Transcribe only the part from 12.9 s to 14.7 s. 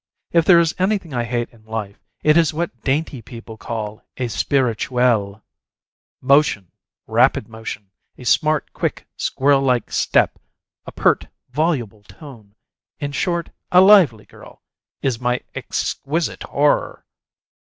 in short, a lively girl